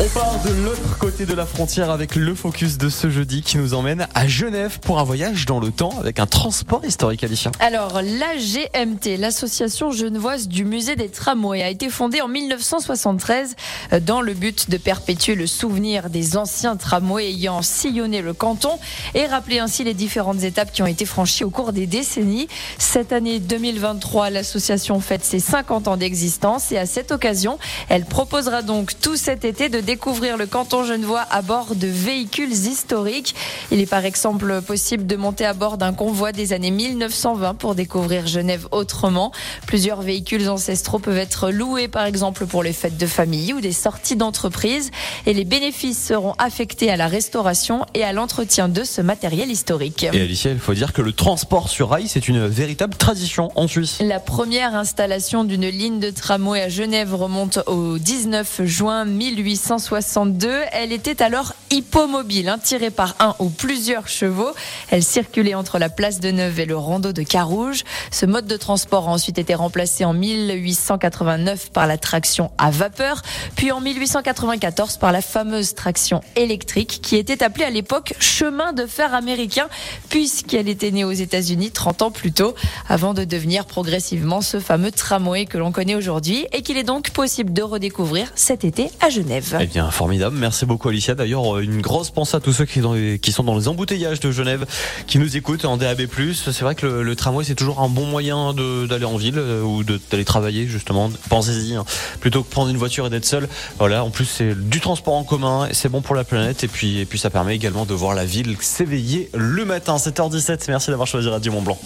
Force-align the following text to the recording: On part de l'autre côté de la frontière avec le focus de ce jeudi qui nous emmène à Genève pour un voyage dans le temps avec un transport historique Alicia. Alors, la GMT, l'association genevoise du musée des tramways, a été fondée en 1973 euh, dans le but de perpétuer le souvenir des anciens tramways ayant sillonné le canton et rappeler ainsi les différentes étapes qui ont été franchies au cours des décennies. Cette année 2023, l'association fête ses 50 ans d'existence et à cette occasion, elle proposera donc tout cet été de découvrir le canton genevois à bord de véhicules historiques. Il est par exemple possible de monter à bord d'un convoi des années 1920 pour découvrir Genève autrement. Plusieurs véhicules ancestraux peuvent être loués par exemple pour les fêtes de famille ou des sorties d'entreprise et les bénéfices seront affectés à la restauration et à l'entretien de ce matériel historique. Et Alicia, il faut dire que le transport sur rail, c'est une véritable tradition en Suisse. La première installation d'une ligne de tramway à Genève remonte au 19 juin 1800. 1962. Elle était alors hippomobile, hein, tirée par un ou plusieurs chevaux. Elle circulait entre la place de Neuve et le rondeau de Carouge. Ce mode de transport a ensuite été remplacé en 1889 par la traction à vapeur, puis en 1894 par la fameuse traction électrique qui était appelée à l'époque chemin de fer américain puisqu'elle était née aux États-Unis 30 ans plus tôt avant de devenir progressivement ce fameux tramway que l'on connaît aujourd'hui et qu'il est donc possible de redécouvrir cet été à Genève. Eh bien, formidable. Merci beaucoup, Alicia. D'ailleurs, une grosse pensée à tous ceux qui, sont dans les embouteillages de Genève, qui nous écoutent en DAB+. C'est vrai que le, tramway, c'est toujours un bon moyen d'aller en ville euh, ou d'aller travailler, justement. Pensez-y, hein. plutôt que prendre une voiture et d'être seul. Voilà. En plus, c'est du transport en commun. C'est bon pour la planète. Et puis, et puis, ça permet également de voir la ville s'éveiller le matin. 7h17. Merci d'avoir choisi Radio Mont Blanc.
On 0.00 0.08
part 0.08 0.42
de 0.42 0.50
l'autre 0.64 0.98
côté 0.98 1.24
de 1.24 1.34
la 1.34 1.46
frontière 1.46 1.88
avec 1.88 2.16
le 2.16 2.34
focus 2.34 2.78
de 2.78 2.88
ce 2.88 3.10
jeudi 3.10 3.42
qui 3.42 3.58
nous 3.58 3.74
emmène 3.74 4.08
à 4.12 4.26
Genève 4.26 4.80
pour 4.80 4.98
un 4.98 5.04
voyage 5.04 5.46
dans 5.46 5.60
le 5.60 5.70
temps 5.70 5.92
avec 6.00 6.18
un 6.18 6.26
transport 6.26 6.84
historique 6.84 7.22
Alicia. 7.22 7.52
Alors, 7.60 8.00
la 8.02 8.34
GMT, 8.36 9.16
l'association 9.16 9.92
genevoise 9.92 10.48
du 10.48 10.64
musée 10.64 10.96
des 10.96 11.08
tramways, 11.10 11.62
a 11.62 11.70
été 11.70 11.88
fondée 11.90 12.20
en 12.20 12.26
1973 12.26 13.54
euh, 13.92 14.00
dans 14.00 14.20
le 14.20 14.34
but 14.34 14.68
de 14.68 14.78
perpétuer 14.78 15.36
le 15.36 15.46
souvenir 15.46 16.10
des 16.10 16.36
anciens 16.36 16.74
tramways 16.74 17.28
ayant 17.28 17.62
sillonné 17.62 18.20
le 18.20 18.32
canton 18.32 18.80
et 19.14 19.26
rappeler 19.26 19.60
ainsi 19.60 19.84
les 19.84 19.94
différentes 19.94 20.42
étapes 20.42 20.72
qui 20.72 20.82
ont 20.82 20.86
été 20.86 21.04
franchies 21.04 21.44
au 21.44 21.50
cours 21.50 21.72
des 21.72 21.86
décennies. 21.86 22.48
Cette 22.78 23.12
année 23.12 23.38
2023, 23.38 24.30
l'association 24.30 24.98
fête 24.98 25.24
ses 25.24 25.38
50 25.38 25.86
ans 25.86 25.96
d'existence 25.96 26.72
et 26.72 26.78
à 26.78 26.86
cette 26.86 27.12
occasion, 27.12 27.60
elle 27.88 28.04
proposera 28.04 28.62
donc 28.62 28.98
tout 29.00 29.14
cet 29.14 29.44
été 29.44 29.68
de 29.68 29.83
découvrir 29.84 30.36
le 30.36 30.46
canton 30.46 30.84
genevois 30.84 31.24
à 31.30 31.42
bord 31.42 31.74
de 31.74 31.86
véhicules 31.86 32.52
historiques. 32.52 33.34
Il 33.70 33.80
est 33.80 33.86
par 33.86 34.04
exemple 34.04 34.62
possible 34.62 35.06
de 35.06 35.16
monter 35.16 35.44
à 35.44 35.52
bord 35.52 35.78
d'un 35.78 35.92
convoi 35.92 36.32
des 36.32 36.52
années 36.52 36.70
1920 36.70 37.54
pour 37.54 37.74
découvrir 37.74 38.26
Genève 38.26 38.66
autrement. 38.72 39.30
Plusieurs 39.66 40.02
véhicules 40.02 40.48
ancestraux 40.48 40.98
peuvent 40.98 41.18
être 41.18 41.50
loués 41.50 41.88
par 41.88 42.06
exemple 42.06 42.46
pour 42.46 42.62
les 42.62 42.72
fêtes 42.72 42.96
de 42.96 43.06
famille 43.06 43.52
ou 43.52 43.60
des 43.60 43.72
sorties 43.72 44.16
d'entreprise 44.16 44.90
et 45.26 45.34
les 45.34 45.44
bénéfices 45.44 46.02
seront 46.02 46.34
affectés 46.38 46.90
à 46.90 46.96
la 46.96 47.06
restauration 47.06 47.84
et 47.94 48.02
à 48.02 48.12
l'entretien 48.12 48.68
de 48.68 48.84
ce 48.84 49.00
matériel 49.00 49.50
historique. 49.50 50.04
Et 50.12 50.20
Alicia, 50.20 50.50
il 50.50 50.58
faut 50.58 50.74
dire 50.74 50.92
que 50.92 51.02
le 51.02 51.12
transport 51.12 51.68
sur 51.68 51.90
rail, 51.90 52.08
c'est 52.08 52.28
une 52.28 52.46
véritable 52.46 52.96
tradition 52.96 53.50
en 53.54 53.68
Suisse. 53.68 53.98
La 54.00 54.20
première 54.20 54.74
installation 54.74 55.44
d'une 55.44 55.68
ligne 55.68 56.00
de 56.00 56.10
tramway 56.10 56.62
à 56.62 56.68
Genève 56.68 57.14
remonte 57.14 57.58
au 57.66 57.98
19 57.98 58.62
juin 58.64 59.04
1800. 59.04 59.73
1962. 59.76 60.50
Elle 60.72 60.92
était 60.92 61.22
alors 61.22 61.54
hippomobile, 61.74 62.48
hein, 62.48 62.58
tirée 62.62 62.90
par 62.90 63.16
un 63.18 63.34
ou 63.40 63.48
plusieurs 63.48 64.06
chevaux. 64.06 64.52
Elle 64.90 65.02
circulait 65.02 65.54
entre 65.54 65.78
la 65.78 65.88
place 65.88 66.20
de 66.20 66.30
Neuve 66.30 66.60
et 66.60 66.66
le 66.66 66.76
rondeau 66.76 67.12
de 67.12 67.22
Carouge. 67.22 67.82
Ce 68.12 68.26
mode 68.26 68.46
de 68.46 68.56
transport 68.56 69.08
a 69.08 69.12
ensuite 69.12 69.38
été 69.38 69.56
remplacé 69.56 70.04
en 70.04 70.12
1889 70.12 71.70
par 71.72 71.88
la 71.88 71.98
traction 71.98 72.52
à 72.58 72.70
vapeur, 72.70 73.22
puis 73.56 73.72
en 73.72 73.80
1894 73.80 74.98
par 74.98 75.10
la 75.10 75.20
fameuse 75.20 75.74
traction 75.74 76.20
électrique 76.36 77.00
qui 77.02 77.16
était 77.16 77.42
appelée 77.42 77.64
à 77.64 77.70
l'époque 77.70 78.14
chemin 78.20 78.72
de 78.72 78.86
fer 78.86 79.12
américain 79.12 79.66
puisqu'elle 80.08 80.68
était 80.68 80.92
née 80.92 81.04
aux 81.04 81.12
États-Unis 81.12 81.72
30 81.72 82.02
ans 82.02 82.10
plus 82.12 82.32
tôt 82.32 82.54
avant 82.88 83.14
de 83.14 83.24
devenir 83.24 83.66
progressivement 83.66 84.40
ce 84.42 84.60
fameux 84.60 84.92
tramway 84.92 85.46
que 85.46 85.58
l'on 85.58 85.72
connaît 85.72 85.96
aujourd'hui 85.96 86.46
et 86.52 86.62
qu'il 86.62 86.76
est 86.76 86.84
donc 86.84 87.10
possible 87.10 87.52
de 87.52 87.62
redécouvrir 87.62 88.30
cet 88.36 88.64
été 88.64 88.90
à 89.00 89.08
Genève. 89.10 89.58
Eh 89.60 89.66
bien, 89.66 89.90
formidable. 89.90 90.36
Merci 90.38 90.66
beaucoup, 90.66 90.88
Alicia. 90.88 91.14
D'ailleurs, 91.14 91.63
une 91.64 91.80
grosse 91.80 92.10
pensée 92.10 92.36
à 92.36 92.40
tous 92.40 92.52
ceux 92.52 92.64
qui, 92.64 93.32
sont 93.32 93.44
dans 93.44 93.56
les 93.56 93.68
embouteillages 93.68 94.20
de 94.20 94.30
Genève, 94.30 94.66
qui 95.06 95.18
nous 95.18 95.36
écoutent 95.36 95.64
en 95.64 95.76
DAB+. 95.76 96.02
C'est 96.34 96.60
vrai 96.62 96.74
que 96.74 96.86
le, 96.86 97.16
tramway, 97.16 97.44
c'est 97.44 97.54
toujours 97.54 97.80
un 97.80 97.88
bon 97.88 98.06
moyen 98.06 98.54
d'aller 98.54 99.04
en 99.04 99.16
ville 99.16 99.38
euh, 99.38 99.62
ou 99.62 99.84
d'aller 99.84 100.24
travailler, 100.24 100.66
justement. 100.66 101.10
Pensez-y, 101.28 101.74
hein. 101.74 101.84
plutôt 102.20 102.42
que 102.42 102.50
prendre 102.50 102.70
une 102.70 102.76
voiture 102.76 103.06
et 103.06 103.10
d'être 103.10 103.24
seul. 103.24 103.48
Voilà. 103.78 104.04
En 104.04 104.10
plus, 104.10 104.24
c'est 104.24 104.54
du 104.54 104.80
transport 104.80 105.14
en 105.14 105.24
commun. 105.24 105.68
C'est 105.72 105.88
bon 105.88 106.00
pour 106.00 106.14
la 106.14 106.24
planète. 106.24 106.64
Et 106.64 106.68
puis, 106.68 106.98
et 106.98 107.04
puis, 107.04 107.18
ça 107.18 107.30
permet 107.30 107.54
également 107.54 107.86
de 107.86 107.94
voir 107.94 108.14
la 108.14 108.24
ville 108.24 108.56
s'éveiller 108.64 109.30
le 109.34 109.64
matin. 109.64 109.96
7h17. 109.96 110.64
Merci 110.68 110.90
d'avoir 110.90 111.06
choisi 111.06 111.28
Radio 111.28 111.52
Mont 111.52 111.62
Blanc. 111.62 111.78